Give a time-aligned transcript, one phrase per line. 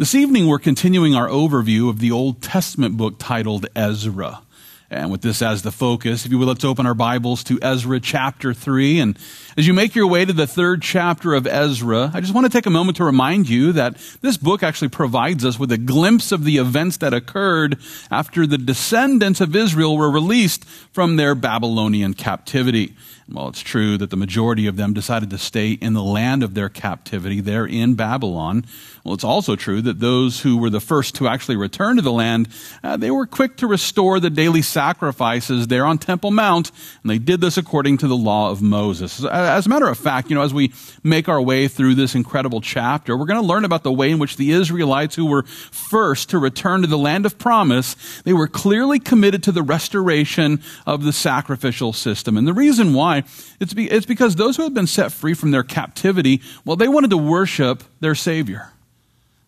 [0.00, 4.42] This evening, we're continuing our overview of the Old Testament book titled Ezra.
[4.90, 8.00] And with this as the focus, if you would, let's open our Bibles to Ezra
[8.00, 9.00] chapter 3.
[9.00, 9.18] And
[9.58, 12.50] as you make your way to the third chapter of Ezra, I just want to
[12.50, 16.32] take a moment to remind you that this book actually provides us with a glimpse
[16.32, 17.76] of the events that occurred
[18.10, 22.94] after the descendants of Israel were released from their Babylonian captivity.
[23.30, 26.54] Well, it's true that the majority of them decided to stay in the land of
[26.54, 28.64] their captivity there in Babylon.
[29.04, 32.10] Well, it's also true that those who were the first to actually return to the
[32.10, 32.48] land,
[32.82, 36.70] uh, they were quick to restore the daily sacrifices there on Temple Mount,
[37.02, 39.24] and they did this according to the law of Moses.
[39.24, 42.60] As a matter of fact, you know, as we make our way through this incredible
[42.60, 46.30] chapter, we're going to learn about the way in which the Israelites who were first
[46.30, 51.02] to return to the land of promise, they were clearly committed to the restoration of
[51.02, 52.36] the sacrificial system.
[52.36, 53.24] And the reason why
[53.58, 56.86] it's, be, it's because those who had been set free from their captivity, well, they
[56.86, 58.70] wanted to worship their Savior.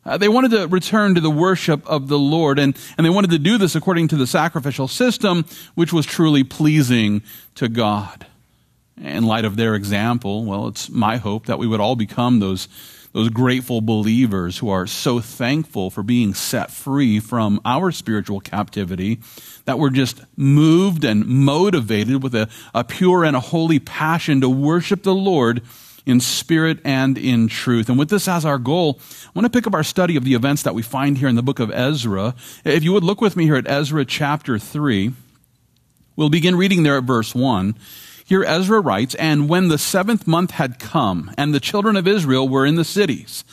[0.04, 3.30] Uh, they wanted to return to the worship of the Lord, and, and they wanted
[3.30, 7.22] to do this according to the sacrificial system, which was truly pleasing
[7.56, 8.26] to God.
[8.96, 12.68] In light of their example, well, it's my hope that we would all become those
[13.12, 19.18] those grateful believers who are so thankful for being set free from our spiritual captivity
[19.64, 24.48] that we're just moved and motivated with a, a pure and a holy passion to
[24.48, 25.60] worship the Lord
[26.10, 27.88] in spirit and in truth.
[27.88, 30.34] And with this as our goal, I want to pick up our study of the
[30.34, 32.34] events that we find here in the book of Ezra.
[32.64, 35.12] If you would look with me here at Ezra chapter 3,
[36.16, 37.74] we'll begin reading there at verse 1.
[38.24, 42.48] Here Ezra writes, And when the seventh month had come, and the children of Israel
[42.48, 43.44] were in the cities,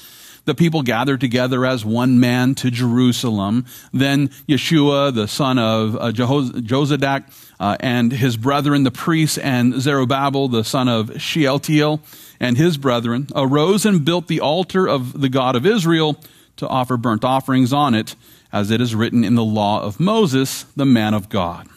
[0.46, 3.66] the people gathered together as one man to Jerusalem.
[3.92, 7.26] Then Yeshua, the son of uh, Jozadak,
[7.60, 12.02] uh, and his brethren, the priests, and Zerubbabel, the son of Shealtiel,
[12.40, 16.18] and his brethren, arose and built the altar of the God of Israel
[16.58, 18.16] to offer burnt offerings on it,
[18.52, 21.68] as it is written in the law of Moses, the man of God.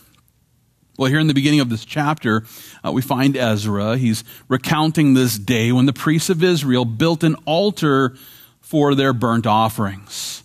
[0.99, 2.45] Well, here in the beginning of this chapter,
[2.85, 3.97] uh, we find Ezra.
[3.97, 8.15] He's recounting this day when the priests of Israel built an altar
[8.61, 10.43] for their burnt offerings.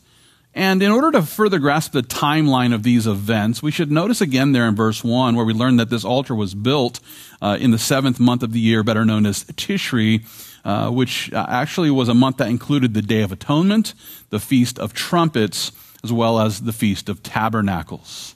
[0.57, 4.53] And in order to further grasp the timeline of these events, we should notice again
[4.53, 7.01] there in verse 1 where we learn that this altar was built
[7.41, 10.25] uh, in the seventh month of the year, better known as Tishri,
[10.63, 13.93] uh, which uh, actually was a month that included the Day of Atonement,
[14.29, 15.73] the Feast of Trumpets,
[16.05, 18.34] as well as the Feast of Tabernacles.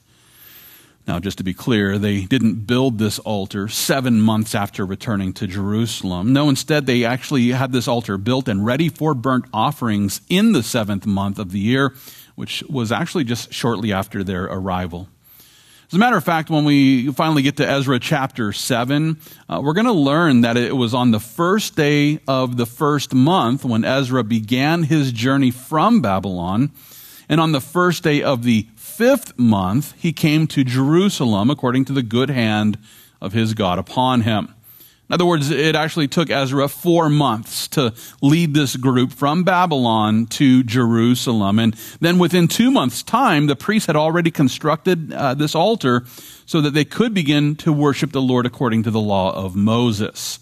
[1.06, 5.46] Now, just to be clear, they didn't build this altar seven months after returning to
[5.46, 6.32] Jerusalem.
[6.32, 10.62] No, instead, they actually had this altar built and ready for burnt offerings in the
[10.62, 11.94] seventh month of the year,
[12.36, 15.08] which was actually just shortly after their arrival.
[15.90, 19.18] As a matter of fact, when we finally get to Ezra chapter 7,
[19.48, 23.12] uh, we're going to learn that it was on the first day of the first
[23.12, 26.70] month when Ezra began his journey from Babylon.
[27.28, 28.68] And on the first day of the
[29.00, 32.76] fifth month, he came to Jerusalem according to the good hand
[33.18, 34.54] of his God upon him.
[35.08, 40.26] In other words, it actually took Ezra four months to lead this group from Babylon
[40.26, 41.58] to Jerusalem.
[41.58, 46.04] And then within two months' time, the priests had already constructed uh, this altar
[46.44, 50.40] so that they could begin to worship the Lord according to the law of Moses.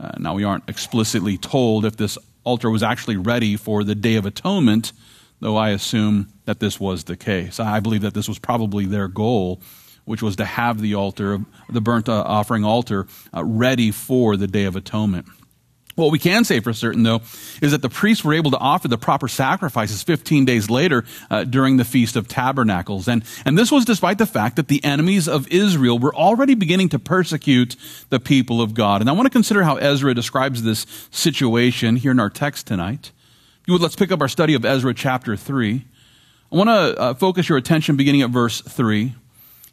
[0.00, 4.14] Uh, now, we aren't explicitly told if this altar was actually ready for the Day
[4.14, 4.94] of Atonement,
[5.40, 7.60] though I assume that this was the case.
[7.60, 9.60] I believe that this was probably their goal,
[10.04, 14.46] which was to have the altar, the burnt uh, offering altar, uh, ready for the
[14.46, 15.26] Day of Atonement.
[15.98, 17.22] What we can say for certain, though,
[17.60, 21.42] is that the priests were able to offer the proper sacrifices 15 days later uh,
[21.42, 23.08] during the Feast of Tabernacles.
[23.08, 26.90] And, and this was despite the fact that the enemies of Israel were already beginning
[26.90, 27.74] to persecute
[28.10, 29.00] the people of God.
[29.00, 33.10] And I want to consider how Ezra describes this situation here in our text tonight
[33.68, 35.84] you would, let's pick up our study of Ezra chapter 3.
[36.50, 39.14] I want to uh, focus your attention beginning at verse 3.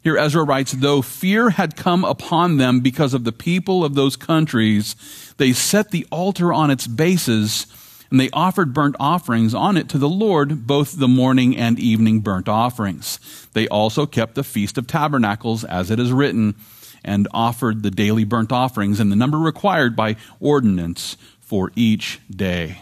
[0.04, 4.14] Here Ezra writes, Though fear had come upon them because of the people of those
[4.14, 4.96] countries,
[5.38, 7.66] they set the altar on its bases,
[8.10, 12.20] and they offered burnt offerings on it to the Lord, both the morning and evening
[12.20, 13.18] burnt offerings.
[13.54, 16.54] They also kept the Feast of Tabernacles, as it is written,
[17.02, 22.80] and offered the daily burnt offerings and the number required by ordinance for each day.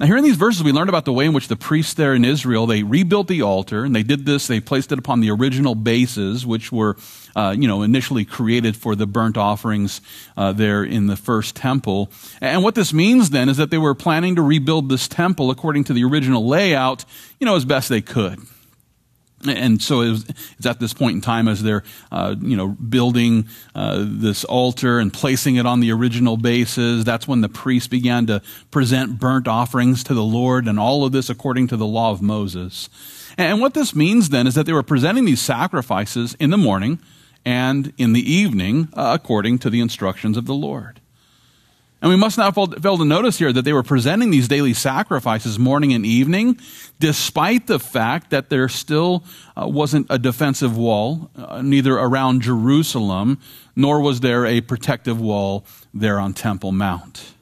[0.00, 2.14] Now, here in these verses, we learned about the way in which the priests there
[2.14, 5.30] in Israel, they rebuilt the altar, and they did this, they placed it upon the
[5.30, 6.96] original bases, which were,
[7.36, 10.00] uh, you know, initially created for the burnt offerings
[10.38, 12.10] uh, there in the first temple.
[12.40, 15.84] And what this means then is that they were planning to rebuild this temple according
[15.84, 17.04] to the original layout,
[17.38, 18.38] you know, as best they could.
[19.46, 20.28] And so it was,
[20.58, 21.82] it's at this point in time as they're,
[22.12, 27.04] uh, you know, building uh, this altar and placing it on the original bases.
[27.04, 31.12] That's when the priests began to present burnt offerings to the Lord, and all of
[31.12, 32.90] this according to the law of Moses.
[33.38, 36.98] And what this means then is that they were presenting these sacrifices in the morning
[37.44, 40.99] and in the evening uh, according to the instructions of the Lord.
[42.02, 45.58] And we must not fail to notice here that they were presenting these daily sacrifices
[45.58, 46.58] morning and evening,
[46.98, 49.22] despite the fact that there still
[49.54, 53.38] uh, wasn't a defensive wall, uh, neither around Jerusalem,
[53.76, 57.34] nor was there a protective wall there on Temple Mount.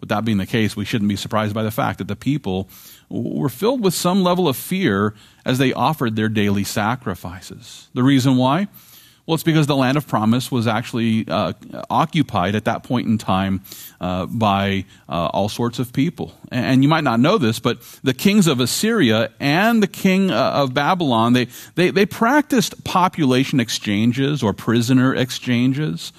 [0.00, 2.70] But that being the case, we shouldn't be surprised by the fact that the people
[3.10, 5.14] were filled with some level of fear
[5.44, 7.88] as they offered their daily sacrifices.
[7.92, 8.68] The reason why?
[9.26, 11.54] Well, it's because the land of promise was actually uh,
[11.88, 13.62] occupied at that point in time
[13.98, 16.34] uh, by uh, all sorts of people.
[16.50, 20.50] And you might not know this, but the kings of Assyria and the king uh,
[20.50, 26.12] of Babylon, they, they, they practiced population exchanges or prisoner exchanges.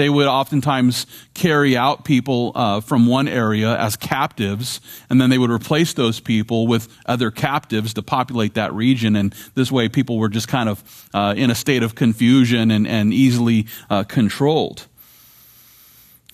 [0.00, 1.04] They would oftentimes
[1.34, 4.80] carry out people uh, from one area as captives,
[5.10, 9.14] and then they would replace those people with other captives to populate that region.
[9.14, 12.86] And this way, people were just kind of uh, in a state of confusion and,
[12.86, 14.86] and easily uh, controlled.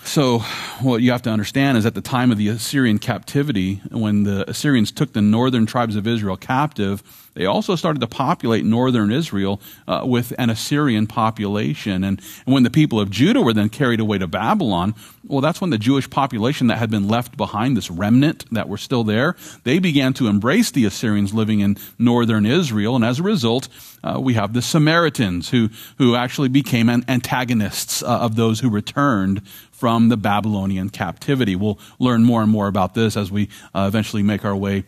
[0.06, 0.38] So,
[0.82, 4.48] what you have to understand is at the time of the Assyrian captivity, when the
[4.48, 7.02] Assyrians took the northern tribes of Israel captive,
[7.36, 12.02] they also started to populate northern Israel uh, with an Assyrian population.
[12.02, 14.94] And, and when the people of Judah were then carried away to Babylon,
[15.26, 18.78] well, that's when the Jewish population that had been left behind, this remnant that were
[18.78, 22.96] still there, they began to embrace the Assyrians living in northern Israel.
[22.96, 23.68] And as a result,
[24.02, 25.68] uh, we have the Samaritans who,
[25.98, 29.42] who actually became an antagonists uh, of those who returned
[29.76, 31.54] from the Babylonian captivity.
[31.56, 34.84] We'll learn more and more about this as we uh, eventually make our way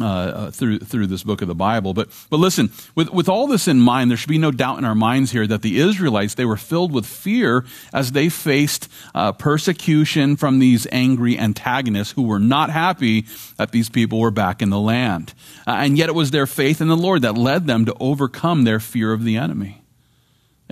[0.00, 1.94] uh, uh, through through this book of the Bible.
[1.94, 4.84] But but listen, with with all this in mind, there should be no doubt in
[4.84, 9.32] our minds here that the Israelites they were filled with fear as they faced uh,
[9.32, 13.26] persecution from these angry antagonists who were not happy
[13.58, 15.34] that these people were back in the land,
[15.66, 18.64] uh, and yet it was their faith in the Lord that led them to overcome
[18.64, 19.81] their fear of the enemy.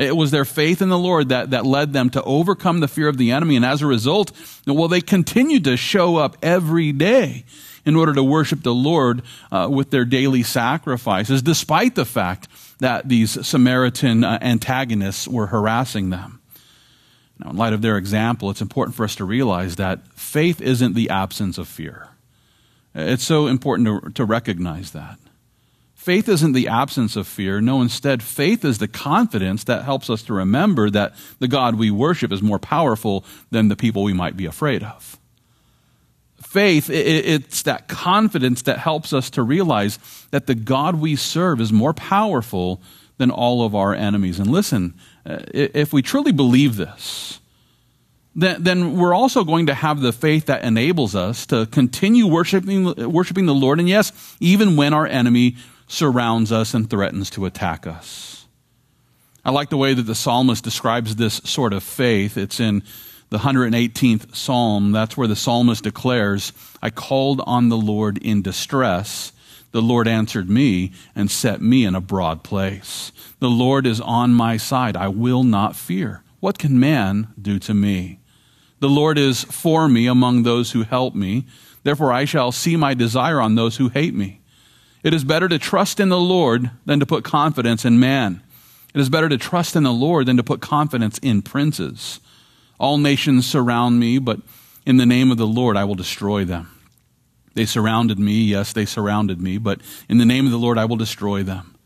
[0.01, 3.07] It was their faith in the Lord that, that led them to overcome the fear
[3.07, 3.55] of the enemy.
[3.57, 4.33] And as a result,
[4.67, 7.45] well, they continued to show up every day
[7.85, 9.21] in order to worship the Lord
[9.53, 12.49] uh, with their daily sacrifices, despite the fact
[12.79, 16.41] that these Samaritan uh, antagonists were harassing them.
[17.39, 20.95] Now, in light of their example, it's important for us to realize that faith isn't
[20.95, 22.09] the absence of fear.
[22.95, 25.19] It's so important to, to recognize that.
[26.01, 27.61] Faith isn't the absence of fear.
[27.61, 31.91] No, instead, faith is the confidence that helps us to remember that the God we
[31.91, 35.19] worship is more powerful than the people we might be afraid of.
[36.41, 39.99] Faith, it's that confidence that helps us to realize
[40.31, 42.81] that the God we serve is more powerful
[43.19, 44.39] than all of our enemies.
[44.39, 44.95] And listen,
[45.27, 47.41] uh, if we truly believe this,
[48.35, 53.13] then, then we're also going to have the faith that enables us to continue worshiping,
[53.13, 53.79] worshiping the Lord.
[53.79, 55.57] And yes, even when our enemy
[55.91, 58.47] surrounds us and threatens to attack us.
[59.45, 62.37] I like the way that the psalmist describes this sort of faith.
[62.37, 62.85] It's in
[63.31, 64.93] the 118th psalm.
[64.93, 69.33] That's where the psalmist declares, I called on the Lord in distress.
[69.73, 73.11] The Lord answered me and set me in a broad place.
[73.41, 74.97] The Lord is on my side.
[74.97, 76.23] I will not fear.
[76.39, 78.21] What can man do to me?
[78.79, 81.47] The Lord is for me among those who help me.
[81.83, 84.40] Therefore, I shall see my desire on those who hate me.
[85.03, 88.43] It is better to trust in the Lord than to put confidence in man.
[88.95, 92.21] It is better to trust in the Lord than to put confidence in princes.
[92.79, 94.41] All nations surround me, but
[94.85, 96.71] in the name of the Lord I will destroy them.
[97.55, 100.85] They surrounded me, yes, they surrounded me, but in the name of the Lord I
[100.85, 101.77] will destroy them.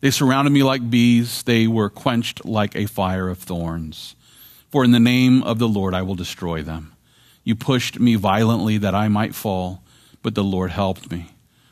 [0.00, 4.16] They surrounded me like bees, they were quenched like a fire of thorns.
[4.70, 6.94] For in the name of the Lord I will destroy them.
[7.44, 9.82] You pushed me violently that I might fall,
[10.22, 11.30] but the Lord helped me.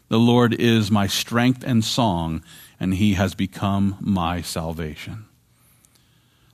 [0.08, 2.42] The Lord is my strength and song,
[2.80, 5.26] and he has become my salvation.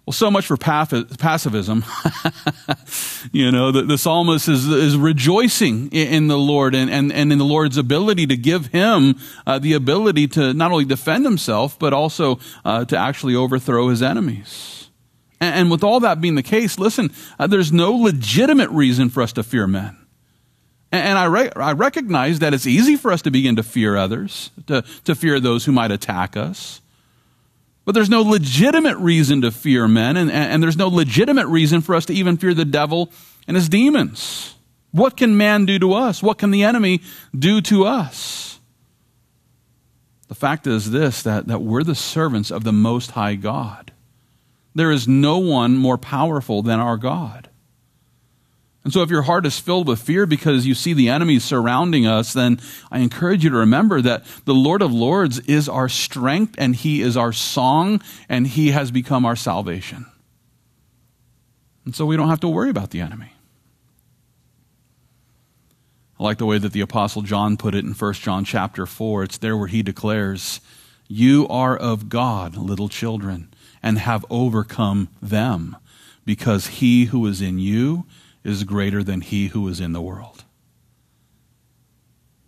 [0.06, 1.82] Well, so much for pacifism.
[3.32, 7.38] you know, the, the, psalmist is, is rejoicing in, the Lord and, and, and in
[7.38, 9.14] the Lord's ability to give him
[9.46, 14.02] uh, the ability to not only defend himself, but also uh, to actually overthrow his
[14.02, 14.90] enemies.
[15.40, 19.22] And, and, with all that being the case, listen, uh, there's no legitimate reason for
[19.22, 19.96] us to fear men.
[20.94, 24.50] And I, re- I recognize that it's easy for us to begin to fear others,
[24.68, 26.80] to, to fear those who might attack us.
[27.84, 31.94] But there's no legitimate reason to fear men, and, and there's no legitimate reason for
[31.94, 33.10] us to even fear the devil
[33.48, 34.54] and his demons.
[34.92, 36.22] What can man do to us?
[36.22, 37.00] What can the enemy
[37.36, 38.60] do to us?
[40.28, 43.92] The fact is this that, that we're the servants of the Most High God.
[44.74, 47.50] There is no one more powerful than our God.
[48.84, 52.06] And so, if your heart is filled with fear because you see the enemy surrounding
[52.06, 52.60] us, then
[52.92, 57.00] I encourage you to remember that the Lord of Lords is our strength and He
[57.00, 60.04] is our song and He has become our salvation.
[61.86, 63.32] And so, we don't have to worry about the enemy.
[66.20, 69.24] I like the way that the Apostle John put it in 1 John chapter 4.
[69.24, 70.60] It's there where he declares,
[71.08, 75.76] You are of God, little children, and have overcome them,
[76.26, 78.04] because he who is in you
[78.44, 80.44] is greater than he who is in the world.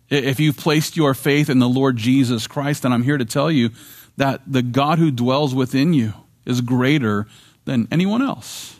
[0.09, 3.51] If you've placed your faith in the Lord Jesus Christ, then I'm here to tell
[3.51, 3.71] you
[4.15, 6.13] that the God who dwells within you
[6.45, 7.27] is greater
[7.65, 8.79] than anyone else.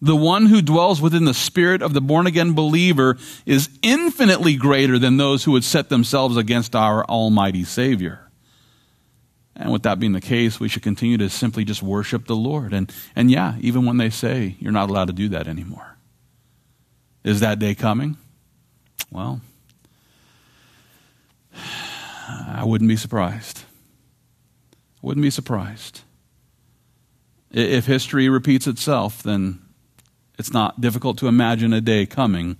[0.00, 4.98] The one who dwells within the spirit of the born again believer is infinitely greater
[4.98, 8.27] than those who would set themselves against our Almighty Savior.
[9.58, 12.72] And with that being the case, we should continue to simply just worship the Lord.
[12.72, 15.96] And, and yeah, even when they say you're not allowed to do that anymore.
[17.24, 18.16] Is that day coming?
[19.10, 19.40] Well,
[22.28, 23.64] I wouldn't be surprised.
[24.72, 26.02] I wouldn't be surprised.
[27.50, 29.60] If history repeats itself, then
[30.38, 32.58] it's not difficult to imagine a day coming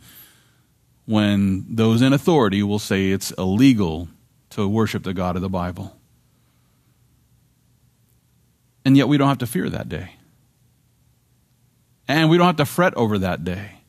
[1.04, 4.08] when those in authority will say it's illegal
[4.50, 5.97] to worship the God of the Bible.
[8.88, 10.12] And yet we don't have to fear that day.
[12.08, 13.80] And we don't have to fret over that day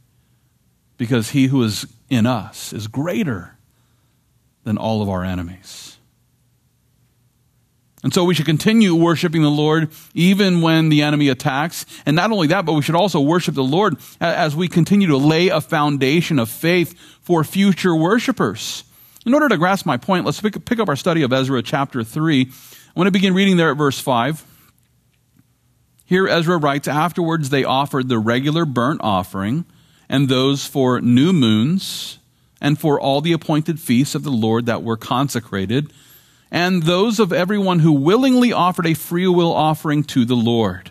[0.97, 3.55] because he who is in us is greater
[4.65, 5.97] than all of our enemies.
[8.03, 11.85] And so we should continue worshiping the Lord even when the enemy attacks.
[12.05, 15.17] And not only that, but we should also worship the Lord as we continue to
[15.17, 18.83] lay a foundation of faith for future worshipers.
[19.25, 22.41] In order to grasp my point, let's pick up our study of Ezra chapter 3.
[22.41, 24.47] I want to begin reading there at verse 5.
[26.09, 29.65] Here Ezra writes, Afterwards they offered the regular burnt offering
[30.09, 32.17] and those for new moons
[32.59, 35.93] and for all the appointed feasts of the Lord that were consecrated
[36.49, 40.89] and those of everyone who willingly offered a freewill offering to the Lord.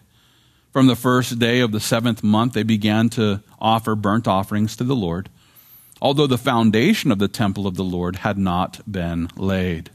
[0.72, 4.84] From the first day of the seventh month, they began to offer burnt offerings to
[4.84, 5.28] the Lord,
[6.00, 9.90] although the foundation of the temple of the Lord had not been laid.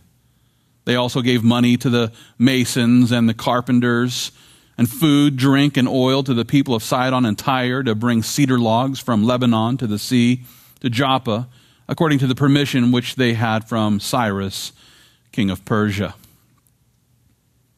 [0.84, 4.34] They also gave money to the masons and the carpenters,
[4.78, 8.60] and food, drink, and oil to the people of Sidon and Tyre to bring cedar
[8.60, 10.42] logs from Lebanon to the sea
[10.80, 11.48] to Joppa,
[11.88, 14.72] according to the permission which they had from Cyrus
[15.32, 16.16] king of Persia.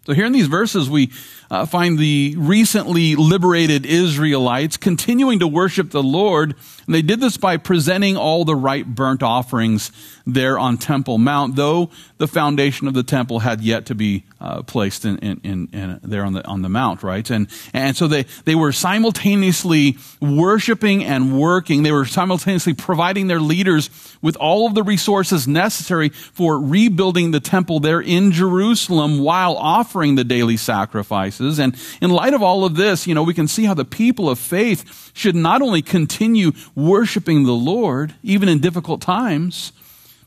[0.05, 1.11] So, here in these verses, we
[1.49, 6.55] uh, find the recently liberated Israelites continuing to worship the Lord.
[6.85, 9.91] And they did this by presenting all the right burnt offerings
[10.25, 14.61] there on Temple Mount, though the foundation of the temple had yet to be uh,
[14.63, 17.29] placed in, in, in, in, there on the, on the mount, right?
[17.29, 21.83] And, and so they, they were simultaneously worshiping and working.
[21.83, 23.89] They were simultaneously providing their leaders
[24.21, 30.15] with all of the resources necessary for rebuilding the temple there in Jerusalem while offering
[30.15, 30.57] the daily
[31.35, 31.59] sacrifices.
[31.59, 34.29] And in light of all of this, you know, we can see how the people
[34.29, 39.71] of faith should not only continue worshiping the Lord, even in difficult times,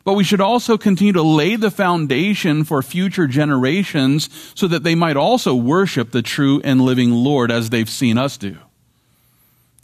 [0.04, 4.94] but we should also continue to lay the foundation for future generations so that they
[4.94, 8.56] might also worship the true and living Lord as they've seen us do.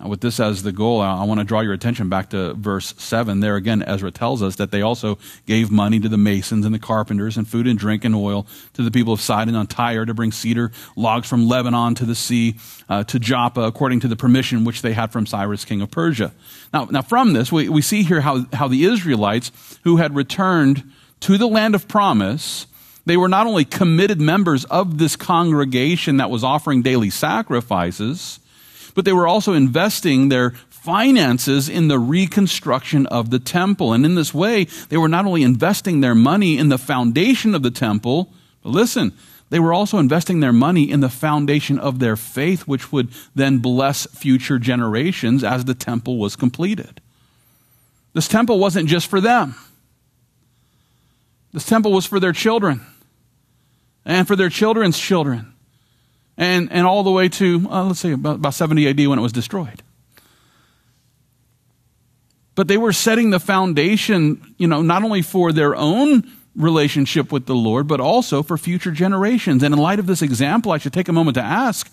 [0.01, 3.39] With this as the goal, I want to draw your attention back to verse 7.
[3.39, 6.81] There again, Ezra tells us that they also gave money to the masons and the
[6.81, 10.13] carpenters, and food and drink and oil to the people of Sidon and Tyre to
[10.13, 12.57] bring cedar logs from Lebanon to the sea,
[12.89, 16.33] uh, to Joppa, according to the permission which they had from Cyrus, king of Persia.
[16.73, 19.53] Now, now from this, we, we see here how, how the Israelites
[19.85, 20.83] who had returned
[21.21, 22.67] to the land of promise,
[23.07, 28.41] they were not only committed members of this congregation that was offering daily sacrifices,
[28.95, 33.93] but they were also investing their finances in the reconstruction of the temple.
[33.93, 37.63] And in this way, they were not only investing their money in the foundation of
[37.63, 38.33] the temple,
[38.63, 39.13] but listen,
[39.51, 43.59] they were also investing their money in the foundation of their faith, which would then
[43.59, 47.01] bless future generations as the temple was completed.
[48.13, 49.55] This temple wasn't just for them.
[51.53, 52.81] This temple was for their children
[54.05, 55.54] and for their children's children
[56.37, 59.23] and, and all the way to, uh, let's say, about, about 70 AD when it
[59.23, 59.83] was destroyed.
[62.55, 67.47] But they were setting the foundation, you know, not only for their own relationship with
[67.47, 69.63] the Lord, but also for future generations.
[69.63, 71.91] And in light of this example, I should take a moment to ask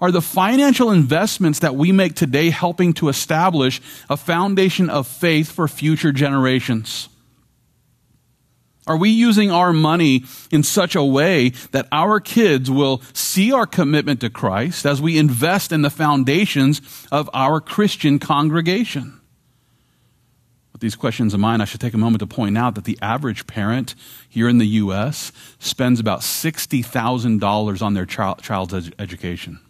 [0.00, 5.52] are the financial investments that we make today helping to establish a foundation of faith
[5.52, 7.08] for future generations?
[8.86, 13.66] Are we using our money in such a way that our kids will see our
[13.66, 16.80] commitment to Christ as we invest in the foundations
[17.12, 19.20] of our Christian congregation?
[20.72, 22.98] With these questions in mind, I should take a moment to point out that the
[23.00, 23.94] average parent
[24.28, 25.30] here in the U.S.
[25.60, 29.60] spends about $60,000 on their child's education.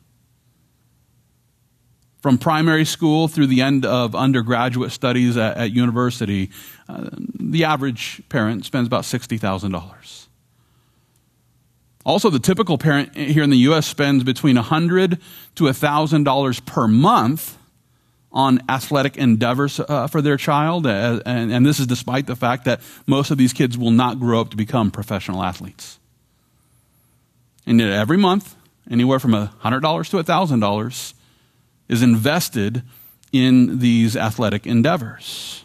[2.23, 6.51] From primary school through the end of undergraduate studies at, at university,
[6.89, 10.27] uh, the average parent spends about $60,000.
[12.05, 13.89] Also, the typical parent here in the U.S.
[13.89, 15.19] spends between 100
[15.57, 17.59] to $1,000 per month
[18.31, 20.87] on athletic endeavors uh, for their child.
[20.87, 24.21] Uh, and, and this is despite the fact that most of these kids will not
[24.21, 25.99] grow up to become professional athletes.
[27.67, 28.55] And yet, every month,
[28.89, 29.51] anywhere from $100
[30.11, 31.15] to $1,000
[31.93, 32.83] is invested
[33.33, 35.65] in these athletic endeavors.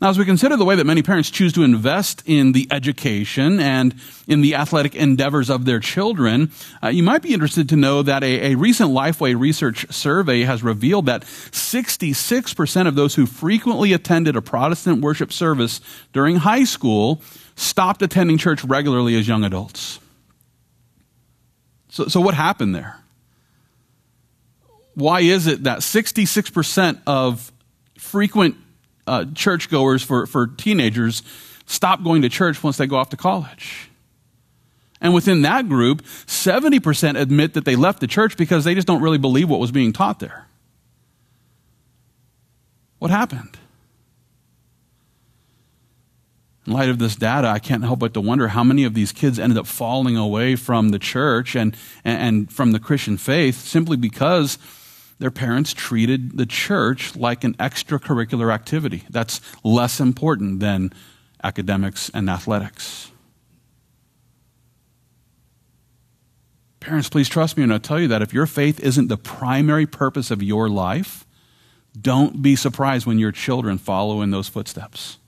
[0.00, 3.60] Now, as we consider the way that many parents choose to invest in the education
[3.60, 3.94] and
[4.26, 8.22] in the athletic endeavors of their children, uh, you might be interested to know that
[8.22, 14.36] a, a recent Lifeway research survey has revealed that 66% of those who frequently attended
[14.36, 15.82] a Protestant worship service
[16.14, 17.20] during high school
[17.54, 20.00] stopped attending church regularly as young adults.
[21.90, 22.99] So, so what happened there?
[25.00, 27.50] Why is it that 66% of
[27.98, 28.56] frequent
[29.06, 31.22] uh, churchgoers for, for teenagers
[31.66, 33.88] stop going to church once they go off to college.
[35.00, 39.02] And within that group, 70% admit that they left the church because they just don't
[39.02, 40.46] really believe what was being taught there.
[42.98, 43.56] What happened?
[46.66, 49.10] In light of this data, I can't help but to wonder how many of these
[49.10, 53.96] kids ended up falling away from the church and, and from the Christian faith simply
[53.96, 54.58] because
[55.20, 60.92] their parents treated the church like an extracurricular activity that's less important than
[61.44, 63.12] academics and athletics.
[66.80, 69.86] Parents, please trust me and I'll tell you that if your faith isn't the primary
[69.86, 71.26] purpose of your life,
[72.00, 75.18] don't be surprised when your children follow in those footsteps.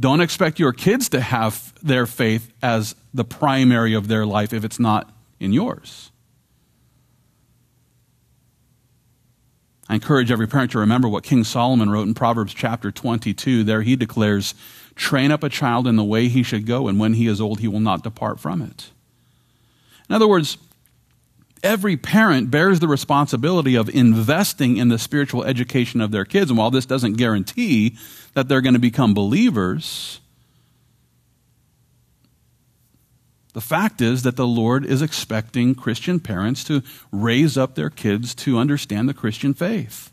[0.00, 4.64] Don't expect your kids to have their faith as the primary of their life if
[4.64, 6.10] it's not in yours.
[9.88, 13.64] I encourage every parent to remember what King Solomon wrote in Proverbs chapter 22.
[13.64, 14.54] There he declares,
[14.94, 17.60] Train up a child in the way he should go, and when he is old,
[17.60, 18.90] he will not depart from it.
[20.08, 20.56] In other words,
[21.62, 26.50] every parent bears the responsibility of investing in the spiritual education of their kids.
[26.50, 27.96] And while this doesn't guarantee
[28.34, 30.20] that they're going to become believers,
[33.54, 38.34] The fact is that the Lord is expecting Christian parents to raise up their kids
[38.36, 40.12] to understand the Christian faith.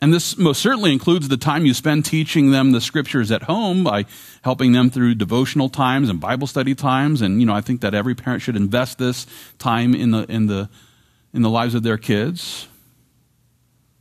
[0.00, 3.82] And this most certainly includes the time you spend teaching them the scriptures at home
[3.82, 4.06] by
[4.42, 7.22] helping them through devotional times and Bible study times.
[7.22, 9.26] And, you know, I think that every parent should invest this
[9.58, 10.68] time in the, in the,
[11.32, 12.68] in the lives of their kids.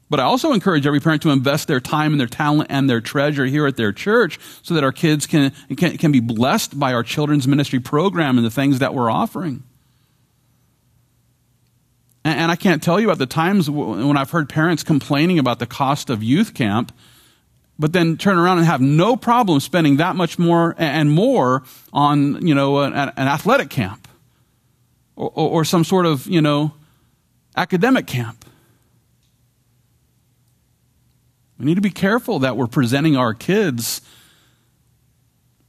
[0.10, 3.02] But I also encourage every parent to invest their time and their talent and their
[3.02, 6.94] treasure here at their church so that our kids can, can, can be blessed by
[6.94, 9.64] our children's ministry program and the things that we're offering.
[12.24, 15.60] And, and I can't tell you about the times when I've heard parents complaining about
[15.60, 16.94] the cost of youth camp,
[17.78, 22.48] but then turn around and have no problem spending that much more and more on,
[22.48, 24.08] you know, an, an athletic camp
[25.18, 26.72] or, or some sort of, you know,
[27.58, 28.46] academic camp.
[31.58, 34.02] We need to be careful that we're presenting our kids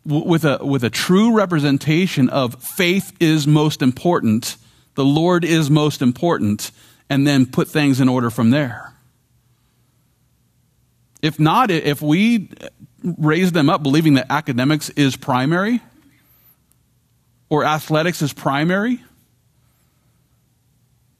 [0.04, 4.56] with a, with a true representation of faith is most important,
[4.94, 6.70] the Lord is most important,
[7.10, 8.94] and then put things in order from there.
[11.20, 12.50] If not, if we
[13.02, 15.80] raise them up believing that academics is primary
[17.48, 19.00] or athletics is primary,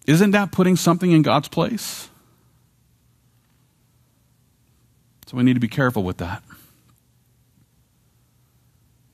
[0.07, 2.09] isn't that putting something in God's place?
[5.29, 6.43] So we need to be careful with that.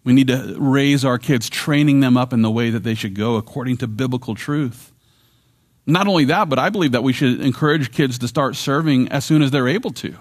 [0.04, 3.14] We need to raise our kids, training them up in the way that they should
[3.14, 4.92] go according to biblical truth.
[5.86, 9.24] Not only that, but I believe that we should encourage kids to start serving as
[9.24, 10.14] soon as they're able to.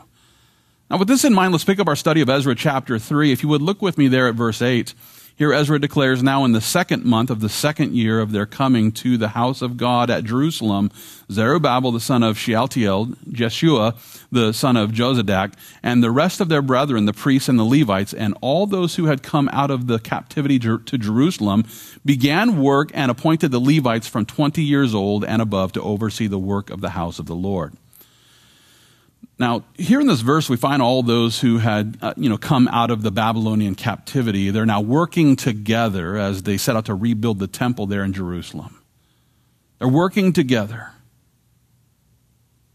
[0.89, 3.31] Now, with this in mind, let's pick up our study of Ezra chapter 3.
[3.31, 4.95] If you would look with me there at verse 8.
[5.35, 8.91] Here Ezra declares, Now in the second month of the second year of their coming
[8.93, 10.91] to the house of God at Jerusalem,
[11.31, 13.95] Zerubbabel the son of Shealtiel, Jeshua
[14.31, 18.13] the son of Jozadak, and the rest of their brethren, the priests and the Levites,
[18.13, 21.65] and all those who had come out of the captivity to Jerusalem,
[22.05, 26.37] began work and appointed the Levites from 20 years old and above to oversee the
[26.37, 27.73] work of the house of the Lord.
[29.39, 32.67] Now, here in this verse, we find all those who had, uh, you know, come
[32.67, 34.51] out of the Babylonian captivity.
[34.51, 38.79] They're now working together as they set out to rebuild the temple there in Jerusalem.
[39.79, 40.91] They're working together.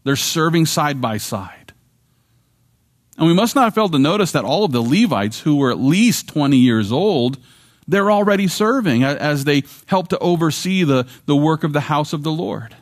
[0.03, 1.73] They're serving side by side.
[3.17, 5.79] And we must not fail to notice that all of the Levites who were at
[5.79, 7.37] least 20 years old,
[7.87, 12.23] they're already serving as they help to oversee the, the work of the house of
[12.23, 12.75] the Lord.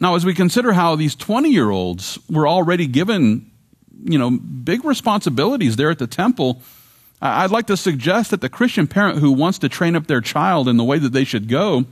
[0.00, 3.50] Now, as we consider how these 20 year olds were already given,
[4.02, 6.62] you know, big responsibilities there at the temple,
[7.20, 10.68] I'd like to suggest that the Christian parent who wants to train up their child
[10.68, 11.84] in the way that they should go,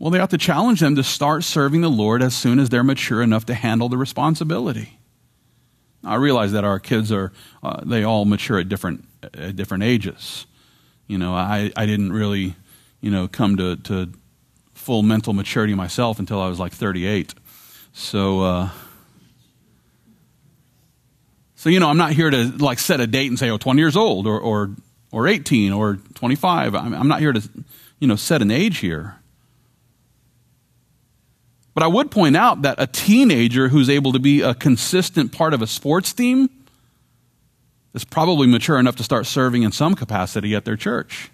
[0.00, 2.84] well, they ought to challenge them to start serving the Lord as soon as they're
[2.84, 4.98] mature enough to handle the responsibility.
[6.04, 10.46] I realize that our kids are, uh, they all mature at different, at different ages.
[11.08, 12.54] You know, I, I didn't really,
[13.00, 14.12] you know, come to, to
[14.88, 17.34] full mental maturity myself until I was like 38.
[17.92, 18.70] So, uh,
[21.56, 23.78] so you know, I'm not here to like set a date and say, oh, 20
[23.82, 24.70] years old or, or,
[25.12, 26.74] or 18 or 25.
[26.74, 27.50] I'm, I'm not here to,
[27.98, 29.16] you know, set an age here.
[31.74, 35.52] But I would point out that a teenager who's able to be a consistent part
[35.52, 36.48] of a sports team
[37.92, 41.30] is probably mature enough to start serving in some capacity at their church.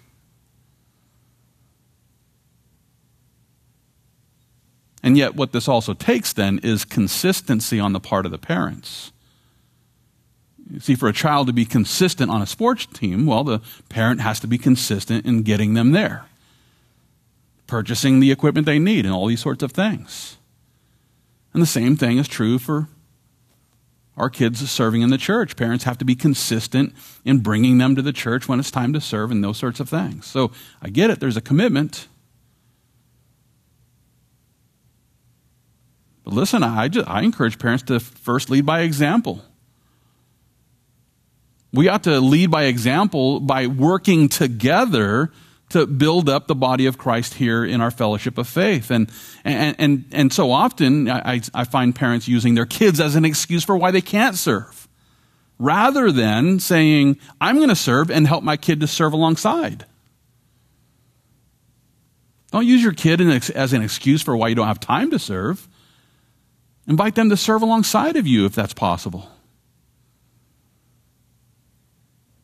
[5.05, 9.11] And yet, what this also takes then is consistency on the part of the parents.
[10.67, 14.21] You see, for a child to be consistent on a sports team, well, the parent
[14.21, 16.25] has to be consistent in getting them there,
[17.67, 20.37] purchasing the equipment they need, and all these sorts of things.
[21.53, 22.87] And the same thing is true for
[24.17, 25.55] our kids serving in the church.
[25.55, 29.01] Parents have to be consistent in bringing them to the church when it's time to
[29.01, 30.25] serve and those sorts of things.
[30.25, 30.49] So
[30.81, 32.07] I get it, there's a commitment.
[36.25, 39.41] But listen, I, just, I encourage parents to first lead by example.
[41.71, 45.31] We ought to lead by example by working together
[45.69, 48.91] to build up the body of Christ here in our fellowship of faith.
[48.91, 49.09] And,
[49.43, 53.63] and, and, and so often I, I find parents using their kids as an excuse
[53.63, 54.87] for why they can't serve,
[55.59, 59.85] rather than saying, I'm going to serve and help my kid to serve alongside.
[62.51, 65.67] Don't use your kid as an excuse for why you don't have time to serve.
[66.87, 69.29] Invite them to serve alongside of you if that's possible.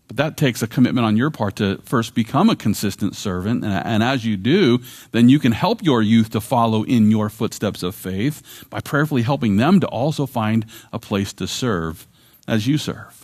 [0.07, 3.63] But that takes a commitment on your part to first become a consistent servant.
[3.63, 4.79] And, and, as you do,
[5.11, 9.21] then you can help your youth to follow in your footsteps of faith by prayerfully
[9.21, 12.07] helping them to also find a place to serve
[12.45, 13.20] as you serve.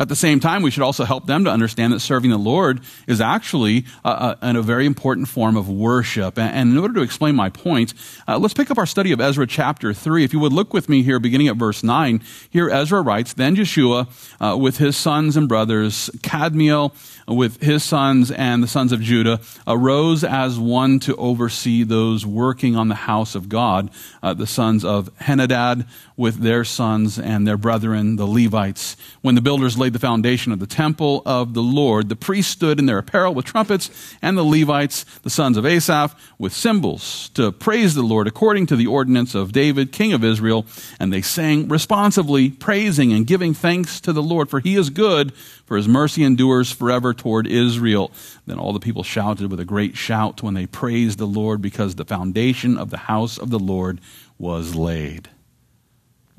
[0.00, 2.80] At the same time, we should also help them to understand that serving the Lord
[3.06, 6.38] is actually a, a, a very important form of worship.
[6.38, 7.92] And in order to explain my point,
[8.26, 10.24] uh, let's pick up our study of Ezra chapter 3.
[10.24, 13.54] If you would look with me here, beginning at verse 9, here Ezra writes, Then
[13.54, 14.08] Jeshua,
[14.40, 16.94] uh, with his sons and brothers, Kadmiel,
[17.28, 22.74] with his sons and the sons of Judah, arose as one to oversee those working
[22.74, 23.90] on the house of God,
[24.22, 25.86] uh, the sons of Henadad,
[26.16, 28.96] with their sons and their brethren, the Levites.
[29.22, 32.78] When the builders laid the foundation of the temple of the Lord, the priests stood
[32.78, 33.90] in their apparel with trumpets,
[34.22, 38.76] and the Levites, the sons of Asaph, with cymbals, to praise the Lord according to
[38.76, 40.66] the ordinance of David, king of Israel.
[40.98, 45.34] And they sang responsively, praising and giving thanks to the Lord, for he is good,
[45.34, 48.10] for his mercy endures forever toward Israel.
[48.46, 51.94] Then all the people shouted with a great shout when they praised the Lord, because
[51.94, 54.00] the foundation of the house of the Lord
[54.38, 55.28] was laid.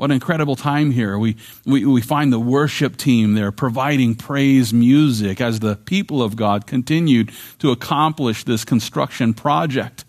[0.01, 1.15] What an incredible time here.
[1.15, 6.35] We, we, we find the worship team there providing praise music as the people of
[6.35, 10.03] God continued to accomplish this construction project.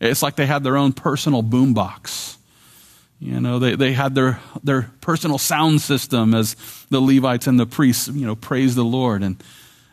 [0.00, 2.38] It's like they had their own personal boombox.
[3.20, 6.56] You know, they, they had their, their personal sound system as
[6.88, 9.22] the Levites and the priests, you know, praise the Lord.
[9.22, 9.36] And,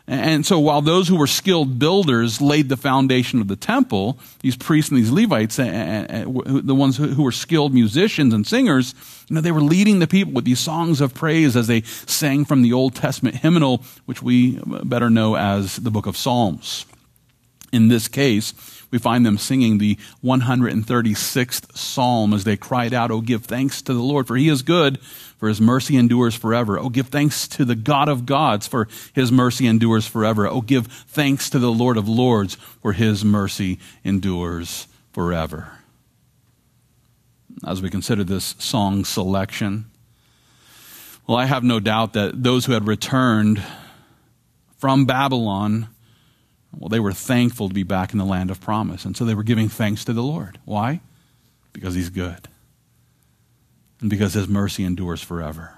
[0.06, 4.54] and so while those who were skilled builders laid the foundation of the temple, these
[4.54, 8.94] priests and these Levites, the ones who were skilled musicians and singers,
[9.28, 12.44] you know, they were leading the people with these songs of praise as they sang
[12.44, 16.84] from the Old Testament hymnal, which we better know as the book of Psalms.
[17.72, 18.52] In this case,
[18.90, 23.94] we find them singing the 136th psalm as they cried out, Oh, give thanks to
[23.94, 25.00] the Lord, for he is good,
[25.38, 26.78] for his mercy endures forever.
[26.78, 30.48] Oh, give thanks to the God of gods, for his mercy endures forever.
[30.48, 35.78] Oh, give thanks to the Lord of lords, for his mercy endures forever.
[37.66, 39.86] As we consider this song selection,
[41.26, 43.62] well, I have no doubt that those who had returned
[44.76, 45.88] from Babylon
[46.78, 49.04] well, they were thankful to be back in the land of promise.
[49.04, 50.58] And so they were giving thanks to the Lord.
[50.64, 51.00] Why?
[51.72, 52.48] Because he's good.
[54.00, 55.74] And because his mercy endures forever.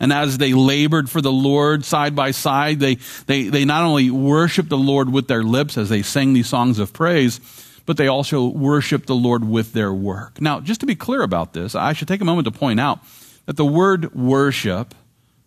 [0.00, 4.10] And as they labored for the Lord side by side, they, they, they not only
[4.10, 7.38] worshiped the Lord with their lips as they sang these songs of praise,
[7.84, 10.40] but they also worshiped the Lord with their work.
[10.40, 13.00] Now, just to be clear about this, I should take a moment to point out
[13.44, 14.94] that the word worship,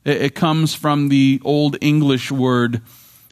[0.05, 2.81] it, it comes from the Old English word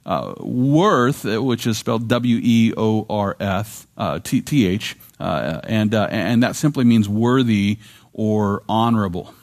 [0.06, 5.94] uh, worth, which is spelled W E O R F uh, T H, uh, and,
[5.94, 7.78] uh, and that simply means worthy
[8.14, 9.34] or honorable.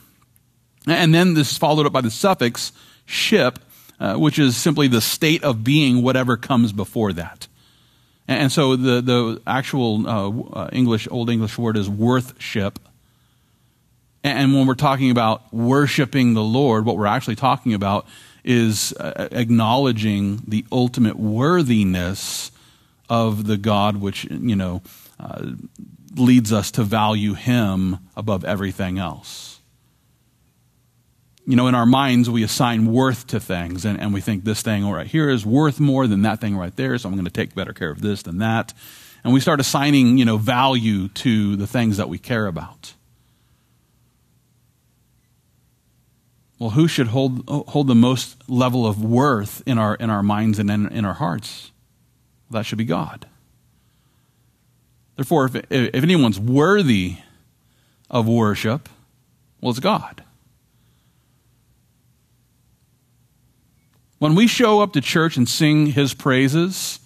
[0.87, 2.73] And then this is followed up by the suffix
[3.05, 3.59] ship,
[4.01, 7.47] uh, which is simply the state of being, whatever comes before that.
[8.27, 10.31] And so the, the actual uh,
[10.65, 12.79] uh, English, Old English word is worthship.
[14.23, 18.07] And when we're talking about worshiping the Lord, what we're actually talking about
[18.49, 22.51] is uh, acknowledging the ultimate worthiness
[23.09, 24.83] of the God which, you know,
[25.21, 25.53] uh,
[26.17, 29.59] leads us to value Him above everything else
[31.49, 34.61] you know, in our minds, we assign worth to things, and, and we think this
[34.61, 37.31] thing right here is worth more than that thing right there, so I'm going to
[37.31, 38.75] take better care of this than that.
[39.25, 42.93] And we start assigning, you know, value to the things that we care about.
[46.59, 50.59] Well, who should hold, hold the most level of worth in our, in our minds
[50.59, 51.71] and in, in our hearts?
[52.51, 53.27] Well, that should be God.
[55.17, 57.19] Therefore, if, if anyone's worthy
[58.11, 58.89] of worship,
[59.61, 60.25] well, it's God.
[64.19, 66.99] When we show up to church and sing his praises,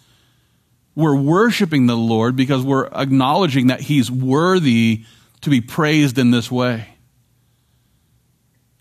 [0.95, 5.05] we're worshiping the Lord because we're acknowledging that he's worthy
[5.43, 6.89] to be praised in this way.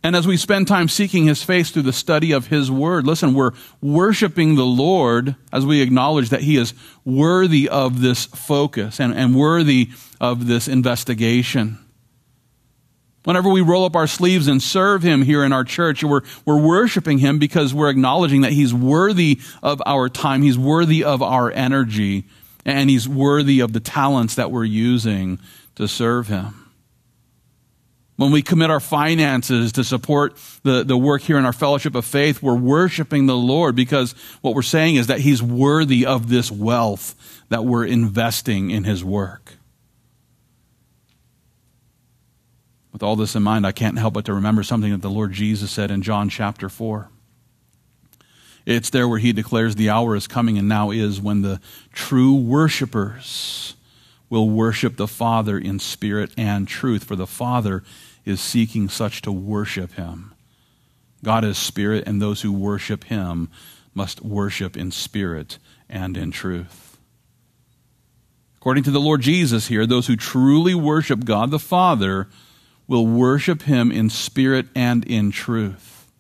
[0.04, 3.36] And as we spend time seeking his face through the study of his word, listen,
[3.36, 6.74] we're worshiping the Lord as we acknowledge that he is
[7.06, 11.78] worthy of this focus and, and worthy of this investigation.
[13.24, 16.60] Whenever we roll up our sleeves and serve Him here in our church, we're, we're
[16.60, 21.52] worshiping Him because we're acknowledging that He's worthy of our time, He's worthy of our
[21.52, 22.26] energy,
[22.66, 25.38] and He's worthy of the talents that we're using
[25.76, 26.61] to serve Him.
[28.22, 32.06] When we commit our finances to support the, the work here in our fellowship of
[32.06, 36.52] faith, we're worshiping the Lord because what we're saying is that He's worthy of this
[36.52, 37.16] wealth
[37.50, 39.54] that we're investing in His work.
[42.94, 45.32] With all this in mind, I can't help but to remember something that the Lord
[45.32, 47.10] Jesus said in John chapter 4.
[48.68, 51.60] It's there where he declares the hour is coming and now is when the
[51.92, 53.74] true worshipers
[54.30, 57.84] will worship the Father in spirit and truth, for the Father
[58.26, 60.34] is seeking such to worship him.
[61.24, 63.50] God is spirit, and those who worship him
[63.94, 65.58] must worship in spirit
[65.90, 66.98] and in truth.
[68.58, 72.28] According to the Lord Jesus here, those who truly worship God the Father
[72.88, 76.12] will worship him in spirit and in truth.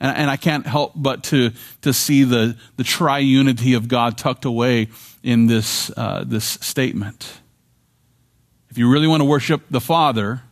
[0.00, 1.50] And, and I can't help but to,
[1.82, 4.88] to see the, the triunity of God tucked away
[5.22, 7.40] in this, uh, this statement.
[8.70, 10.42] If you really want to worship the Father,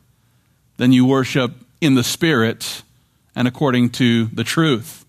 [0.77, 2.83] then you worship in the Spirit
[3.35, 5.05] and according to the truth.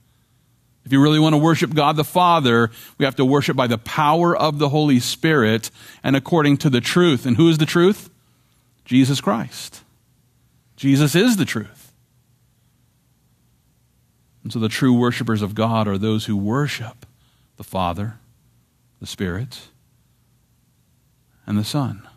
[0.85, 3.77] If you really want to worship God the Father, we have to worship by the
[3.77, 5.71] power of the Holy Spirit
[6.03, 7.25] and according to the truth.
[7.25, 8.09] And who is the truth?
[8.83, 9.81] Jesus Christ.
[10.75, 11.93] Jesus is the truth.
[14.43, 17.05] And so the true worshipers of God are those who worship
[17.55, 18.15] the Father,
[18.99, 19.61] the Spirit,
[21.45, 22.07] and the Son.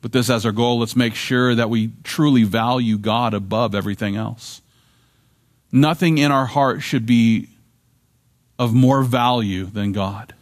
[0.00, 4.16] But this as our goal, let's make sure that we truly value God above everything
[4.16, 4.62] else.
[5.72, 7.48] Nothing in our heart should be
[8.58, 10.34] of more value than God.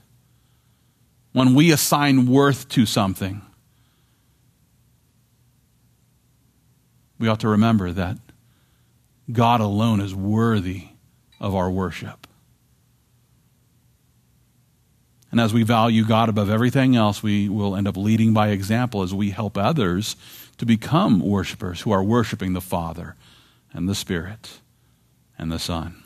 [1.32, 3.42] When we assign worth to something,
[7.18, 8.18] we ought to remember that
[9.30, 10.88] God alone is worthy
[11.40, 12.25] of our worship.
[15.36, 19.02] And as we value God above everything else, we will end up leading by example
[19.02, 20.16] as we help others
[20.56, 23.16] to become worshipers who are worshiping the Father
[23.70, 24.60] and the Spirit
[25.38, 26.02] and the Son.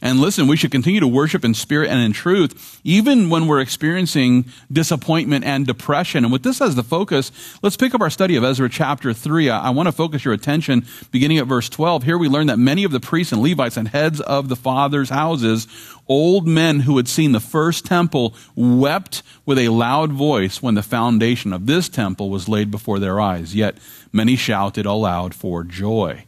[0.00, 3.60] And listen, we should continue to worship in spirit and in truth, even when we're
[3.60, 6.24] experiencing disappointment and depression.
[6.24, 7.32] And with this as the focus,
[7.62, 9.50] let's pick up our study of Ezra chapter 3.
[9.50, 12.04] I, I want to focus your attention beginning at verse 12.
[12.04, 15.10] Here we learn that many of the priests and Levites and heads of the fathers'
[15.10, 15.66] houses,
[16.06, 20.82] old men who had seen the first temple, wept with a loud voice when the
[20.82, 23.52] foundation of this temple was laid before their eyes.
[23.52, 23.78] Yet
[24.12, 26.24] many shouted aloud for joy.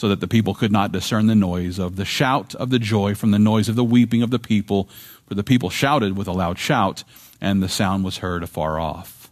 [0.00, 3.14] So that the people could not discern the noise of the shout of the joy
[3.14, 4.88] from the noise of the weeping of the people.
[5.26, 7.04] For the people shouted with a loud shout,
[7.38, 9.30] and the sound was heard afar off.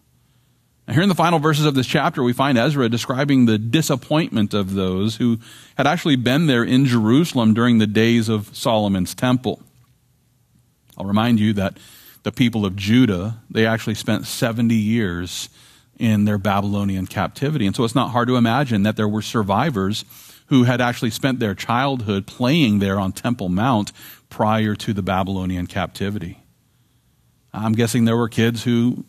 [0.87, 4.53] Now, here in the final verses of this chapter, we find Ezra describing the disappointment
[4.53, 5.39] of those who
[5.79, 9.63] had actually been there in Jerusalem during the days of Solomon's temple.
[10.99, 11.79] I'll remind you that
[12.25, 15.49] the people of Judah, they actually spent 70 years
[15.99, 17.67] in their Babylonian captivity.
[17.67, 20.05] And so it's not hard to imagine that there were survivors
[20.49, 23.93] who had actually spent their childhood playing there on Temple Mount
[24.29, 26.39] prior to the Babylonian captivity.
[27.53, 29.05] I'm guessing there were kids who,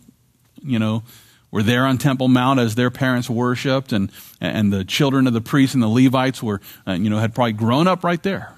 [0.62, 1.04] you know,
[1.52, 5.42] were there on Temple Mount as their parents worshipped, and, and the children of the
[5.42, 8.56] priests and the Levites were, uh, you know, had probably grown up right there.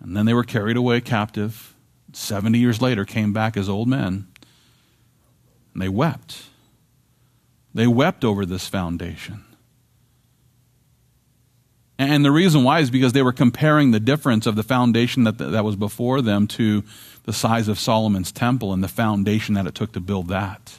[0.00, 1.74] And then they were carried away captive.
[2.12, 4.26] 70 years later, came back as old men.
[5.74, 6.44] And they wept.
[7.74, 9.44] They wept over this foundation.
[12.00, 15.36] And the reason why is because they were comparing the difference of the foundation that,
[15.36, 16.82] that was before them to
[17.24, 20.78] the size of Solomon's temple and the foundation that it took to build that.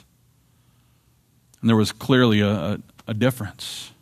[1.60, 3.92] And there was clearly a, a, a difference.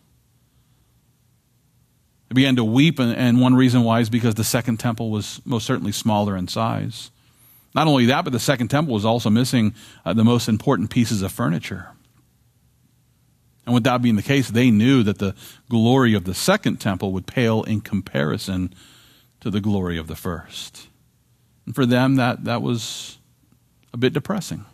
[2.30, 5.42] They began to weep, and, and one reason why is because the second temple was
[5.44, 7.10] most certainly smaller in size.
[7.74, 9.74] Not only that, but the second temple was also missing
[10.06, 11.88] uh, the most important pieces of furniture.
[13.70, 15.32] And with that being the case, they knew that the
[15.68, 18.74] glory of the second temple would pale in comparison
[19.38, 20.88] to the glory of the first.
[21.66, 23.18] And for them, that, that was
[23.92, 24.64] a bit depressing.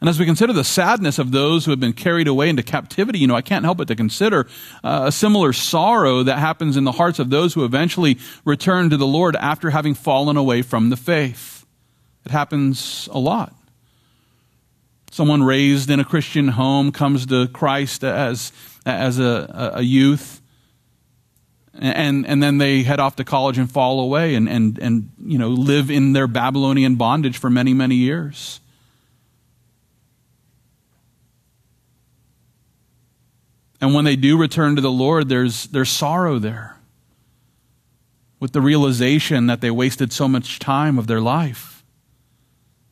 [0.00, 3.18] And as we consider the sadness of those who have been carried away into captivity,
[3.18, 4.46] you know, I can't help but to consider
[4.84, 8.98] uh, a similar sorrow that happens in the hearts of those who eventually return to
[8.98, 11.64] the Lord after having fallen away from the faith.
[12.26, 13.54] It happens a lot.
[15.10, 18.52] Someone raised in a Christian home comes to Christ as,
[18.86, 20.40] as a, a youth,
[21.74, 25.36] and, and then they head off to college and fall away and, and, and you
[25.36, 28.60] know, live in their Babylonian bondage for many, many years.
[33.80, 36.76] And when they do return to the Lord, there's, there's sorrow there
[38.38, 41.69] with the realization that they wasted so much time of their life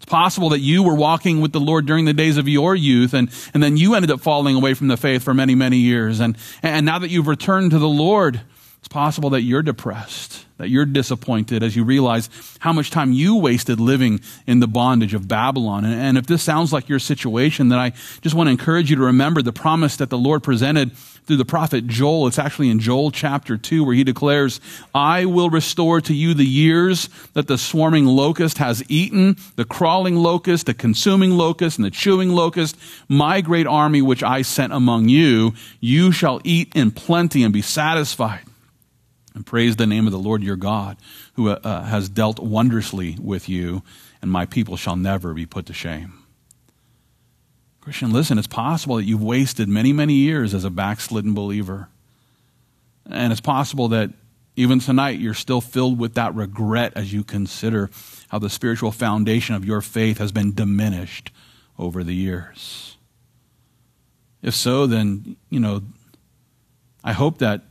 [0.09, 3.31] possible that you were walking with the Lord during the days of your youth and,
[3.55, 6.21] and then you ended up falling away from the faith for many, many years.
[6.21, 8.40] And, and now that you've returned to the Lord,
[8.88, 13.37] it's possible that you're depressed, that you're disappointed as you realize how much time you
[13.37, 15.85] wasted living in the bondage of Babylon.
[15.85, 18.96] And, and if this sounds like your situation, then I just want to encourage you
[18.96, 22.29] to remember the promise that the Lord presented through the prophet Joel.
[22.29, 24.59] It's actually in Joel chapter 2 where he declares,
[24.94, 30.16] I will restore to you the years that the swarming locust has eaten, the crawling
[30.16, 32.74] locust, the consuming locust, and the chewing locust,
[33.07, 35.53] my great army which I sent among you.
[35.79, 38.44] You shall eat in plenty and be satisfied.
[39.38, 40.96] And praise the name of the Lord your God,
[41.35, 43.85] who uh, uh has dealt wondrously with you,
[44.20, 46.24] and my people shall never be put to shame.
[47.81, 51.88] Christian, listen, it's possible that you've wasted many, many years as a backslidden believer.
[53.09, 54.11] And it's possible that
[54.57, 57.90] even tonight you're still filled with that regret as you consider
[58.31, 61.31] how the spiritual foundation of your faith has been diminished
[61.79, 62.96] over the years.
[64.42, 65.83] If so, then, you know,
[67.05, 67.67] I hope that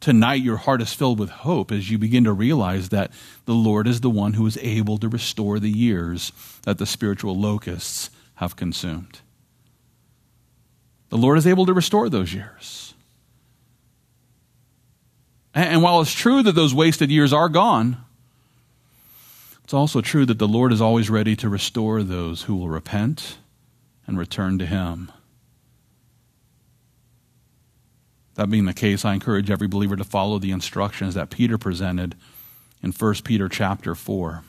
[0.00, 3.12] tonight your heart is filled with hope as you begin to realize that
[3.44, 6.32] the Lord is the one who is able to restore the years
[6.62, 9.20] that the spiritual locusts have consumed.
[11.10, 12.94] The Lord is able to restore those years.
[15.54, 17.98] And while it's true that those wasted years are gone,
[19.64, 23.38] it's also true that the Lord is always ready to restore those who will repent
[24.06, 25.10] and return to Him.
[28.40, 32.14] That being the case, I encourage every believer to follow the instructions that Peter presented
[32.82, 34.42] in 1 Peter chapter 4.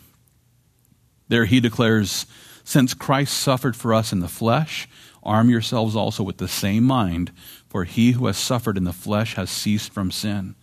[1.28, 2.26] There he declares,
[2.64, 4.88] Since Christ suffered for us in the flesh,
[5.24, 7.34] Arm yourselves also with the same mind,
[7.68, 10.56] for he who has suffered in the flesh has ceased from sin,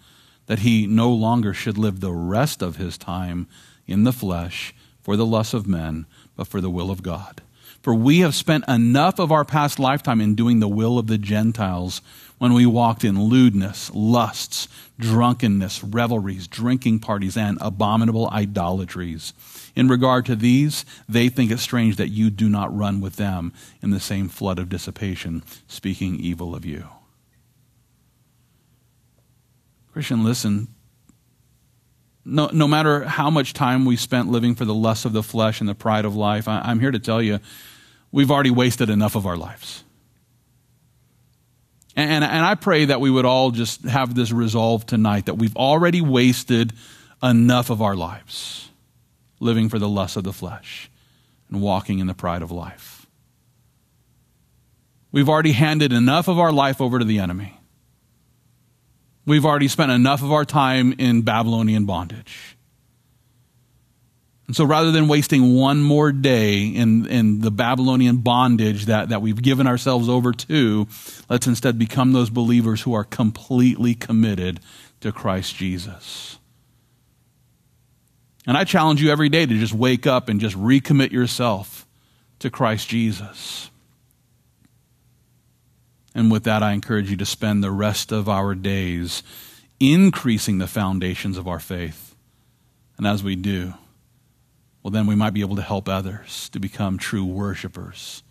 [0.47, 3.47] that he no longer should live the rest of his time
[3.87, 7.43] in the flesh for the lusts of men, but for the will of God.
[7.83, 11.19] For we have spent enough of our past lifetime in doing the will of the
[11.19, 12.03] Gentiles
[12.39, 14.69] when we walked in lewdness, lusts,
[14.99, 19.35] drunkenness, revelries, drinking parties, and abominable idolatries.
[19.75, 23.53] In regard to these, they think it strange that you do not run with them
[23.83, 26.85] in the same flood of dissipation, speaking evil of you.
[29.93, 30.69] Christian, listen.
[32.25, 35.61] No, no matter how much time we spent living for the lust of the flesh
[35.61, 37.41] and the pride of life, I, I'm here to tell you
[38.13, 39.83] we've already wasted enough of our lives.
[41.99, 45.57] And, and I pray that we would all just have this resolve tonight that we've
[45.57, 46.73] already wasted
[47.21, 48.71] enough of our lives
[49.41, 50.89] living for the lust of the flesh
[51.51, 53.05] and walking in the pride of life.
[55.11, 57.59] We've already handed enough of our life over to the enemy.
[59.27, 62.57] We've already spent enough of our time in Babylonian bondage.
[64.49, 69.21] And so rather than wasting one more day in, in the Babylonian bondage that, that
[69.21, 70.89] we've given ourselves over to,
[71.29, 74.61] let's instead become those believers who are completely committed
[75.01, 76.39] to Christ Jesus.
[78.47, 81.87] And I challenge you every day to just wake up and just recommit yourself
[82.39, 83.69] to Christ Jesus.
[86.15, 89.23] And with that, I encourage you to spend the rest of our days
[89.79, 92.15] increasing the foundations of our faith.
[92.97, 93.75] And as we do,
[94.89, 98.23] well, then we might be able to help others to become true worshipers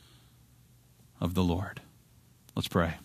[1.21, 1.81] of the Lord.
[2.55, 2.95] Let's pray.